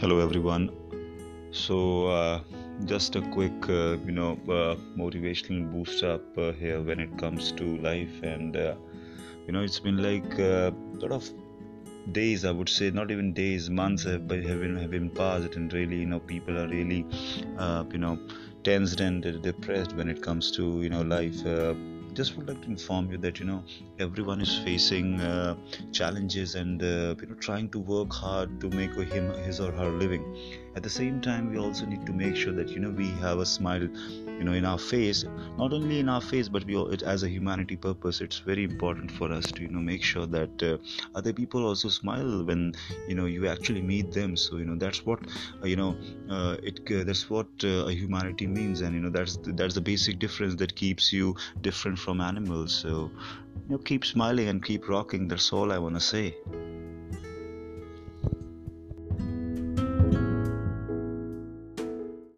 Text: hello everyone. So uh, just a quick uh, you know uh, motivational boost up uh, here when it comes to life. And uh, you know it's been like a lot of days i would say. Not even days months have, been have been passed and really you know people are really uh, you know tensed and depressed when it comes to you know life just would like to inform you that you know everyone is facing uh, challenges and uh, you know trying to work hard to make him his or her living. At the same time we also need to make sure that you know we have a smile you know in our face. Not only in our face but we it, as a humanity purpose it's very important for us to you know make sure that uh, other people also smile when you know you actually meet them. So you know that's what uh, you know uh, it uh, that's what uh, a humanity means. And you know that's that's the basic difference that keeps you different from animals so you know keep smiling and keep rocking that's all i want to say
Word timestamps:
hello 0.00 0.18
everyone. 0.20 0.64
So 1.52 2.08
uh, 2.08 2.40
just 2.84 3.16
a 3.16 3.22
quick 3.30 3.68
uh, 3.70 3.96
you 4.04 4.12
know 4.12 4.32
uh, 4.56 4.76
motivational 5.02 5.72
boost 5.72 6.04
up 6.04 6.36
uh, 6.36 6.52
here 6.52 6.82
when 6.82 7.00
it 7.00 7.16
comes 7.16 7.50
to 7.52 7.78
life. 7.78 8.22
And 8.22 8.54
uh, 8.56 8.74
you 9.46 9.54
know 9.54 9.62
it's 9.62 9.80
been 9.80 10.02
like 10.02 10.38
a 10.38 10.74
lot 11.04 11.12
of 11.12 11.30
days 12.12 12.44
i 12.44 12.50
would 12.50 12.68
say. 12.68 12.90
Not 12.90 13.10
even 13.10 13.32
days 13.32 13.70
months 13.70 14.04
have, 14.04 14.28
been 14.28 14.76
have 14.76 14.90
been 14.90 15.08
passed 15.08 15.56
and 15.56 15.72
really 15.72 16.00
you 16.00 16.06
know 16.06 16.20
people 16.20 16.58
are 16.58 16.68
really 16.68 17.06
uh, 17.56 17.84
you 17.90 17.98
know 17.98 18.18
tensed 18.64 19.00
and 19.00 19.22
depressed 19.42 19.96
when 19.96 20.10
it 20.10 20.22
comes 20.22 20.50
to 20.58 20.82
you 20.82 20.90
know 20.90 21.00
life 21.00 21.42
just 22.16 22.34
would 22.36 22.48
like 22.48 22.60
to 22.62 22.68
inform 22.68 23.10
you 23.12 23.18
that 23.18 23.38
you 23.38 23.44
know 23.44 23.62
everyone 23.98 24.40
is 24.40 24.52
facing 24.64 25.20
uh, 25.20 25.54
challenges 25.92 26.54
and 26.54 26.82
uh, 26.82 27.14
you 27.20 27.26
know 27.28 27.34
trying 27.48 27.68
to 27.68 27.78
work 27.78 28.10
hard 28.10 28.58
to 28.60 28.70
make 28.70 28.94
him 29.16 29.28
his 29.44 29.60
or 29.60 29.70
her 29.72 29.90
living. 29.90 30.24
At 30.76 30.82
the 30.82 30.90
same 30.90 31.20
time 31.20 31.50
we 31.50 31.58
also 31.58 31.86
need 31.86 32.04
to 32.06 32.12
make 32.12 32.36
sure 32.36 32.52
that 32.54 32.70
you 32.70 32.80
know 32.80 32.90
we 32.90 33.08
have 33.24 33.38
a 33.38 33.46
smile 33.46 33.88
you 34.38 34.44
know 34.44 34.52
in 34.52 34.64
our 34.64 34.78
face. 34.78 35.24
Not 35.58 35.72
only 35.72 35.98
in 36.00 36.08
our 36.08 36.20
face 36.20 36.48
but 36.48 36.64
we 36.64 36.76
it, 36.96 37.02
as 37.02 37.22
a 37.22 37.28
humanity 37.28 37.76
purpose 37.76 38.20
it's 38.20 38.38
very 38.38 38.64
important 38.64 39.10
for 39.10 39.30
us 39.32 39.52
to 39.52 39.62
you 39.62 39.68
know 39.68 39.80
make 39.80 40.02
sure 40.02 40.26
that 40.26 40.62
uh, 40.62 40.76
other 41.14 41.32
people 41.32 41.66
also 41.66 41.88
smile 41.88 42.44
when 42.44 42.74
you 43.08 43.14
know 43.14 43.26
you 43.26 43.46
actually 43.46 43.82
meet 43.82 44.12
them. 44.12 44.36
So 44.36 44.56
you 44.56 44.64
know 44.64 44.76
that's 44.76 45.04
what 45.04 45.20
uh, 45.62 45.66
you 45.66 45.76
know 45.76 45.94
uh, 46.30 46.56
it 46.62 46.80
uh, 46.90 47.04
that's 47.04 47.28
what 47.28 47.48
uh, 47.64 47.92
a 47.92 47.92
humanity 47.92 48.46
means. 48.46 48.80
And 48.80 48.94
you 48.94 49.00
know 49.00 49.10
that's 49.10 49.38
that's 49.60 49.74
the 49.74 49.86
basic 49.92 50.18
difference 50.18 50.54
that 50.56 50.74
keeps 50.74 51.12
you 51.12 51.36
different 51.60 51.98
from 52.06 52.20
animals 52.20 52.72
so 52.72 53.10
you 53.68 53.70
know 53.70 53.78
keep 53.78 54.04
smiling 54.04 54.48
and 54.50 54.64
keep 54.64 54.88
rocking 54.88 55.26
that's 55.26 55.52
all 55.52 55.72
i 55.72 55.78
want 55.84 55.96
to 55.96 56.04
say 56.12 56.26